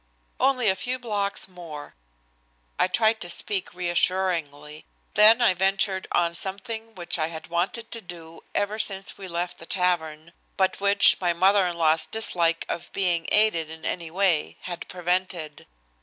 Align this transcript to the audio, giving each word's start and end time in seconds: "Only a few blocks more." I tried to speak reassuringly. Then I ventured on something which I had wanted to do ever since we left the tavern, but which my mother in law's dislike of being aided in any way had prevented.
"Only 0.39 0.67
a 0.67 0.75
few 0.75 0.97
blocks 0.97 1.47
more." 1.47 1.93
I 2.79 2.87
tried 2.87 3.21
to 3.21 3.29
speak 3.29 3.71
reassuringly. 3.75 4.83
Then 5.13 5.43
I 5.43 5.53
ventured 5.53 6.07
on 6.11 6.33
something 6.33 6.95
which 6.95 7.19
I 7.19 7.27
had 7.27 7.45
wanted 7.49 7.91
to 7.91 8.01
do 8.01 8.41
ever 8.55 8.79
since 8.79 9.15
we 9.19 9.27
left 9.27 9.59
the 9.59 9.67
tavern, 9.67 10.33
but 10.57 10.81
which 10.81 11.17
my 11.21 11.33
mother 11.33 11.67
in 11.67 11.77
law's 11.77 12.07
dislike 12.07 12.65
of 12.67 12.91
being 12.93 13.27
aided 13.31 13.69
in 13.69 13.85
any 13.85 14.09
way 14.09 14.57
had 14.61 14.87
prevented. 14.87 15.67